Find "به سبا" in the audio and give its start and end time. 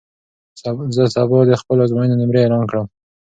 0.75-1.39